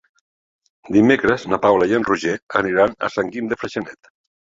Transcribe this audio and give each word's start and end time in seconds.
Dimecres 0.95 1.43
na 1.53 1.59
Paula 1.65 1.87
i 1.91 1.93
en 1.97 2.07
Roger 2.07 2.33
aniran 2.61 2.97
a 3.09 3.11
Sant 3.17 3.29
Guim 3.37 3.53
de 3.53 3.59
Freixenet. 3.65 4.11